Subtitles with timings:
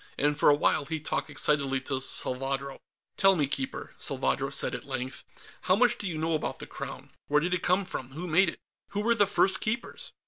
[0.17, 2.79] And for a while he talked excitedly to Salvadro.
[3.17, 5.23] "Tell me, Keeper," Salvadro said at length,
[5.65, 7.11] "how much do you know about the Crown?
[7.27, 10.11] Where did it come from; who made it; who were the first Keepers?"